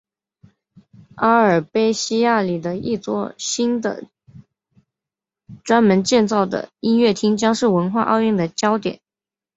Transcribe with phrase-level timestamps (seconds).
[1.17, 4.05] 阿尔卑西亚里的一座新的
[5.63, 8.99] 专门建造的音乐厅将是文化奥运的焦点。